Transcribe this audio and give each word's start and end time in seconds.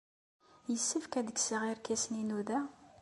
Yessefk 0.71 1.13
ad 1.19 1.31
kkseɣ 1.33 1.61
irkasen-inu 1.71 2.39
da? 2.47 2.59